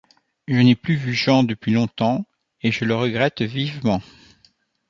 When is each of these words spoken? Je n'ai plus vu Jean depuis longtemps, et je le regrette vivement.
Je 0.47 0.55
n'ai 0.57 0.75
plus 0.75 0.95
vu 0.95 1.13
Jean 1.13 1.43
depuis 1.43 1.73
longtemps, 1.73 2.25
et 2.63 2.71
je 2.71 2.85
le 2.85 2.95
regrette 2.95 3.43
vivement. 3.43 4.01